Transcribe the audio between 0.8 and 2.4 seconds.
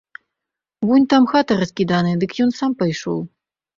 Вунь там хата раскіданая, дык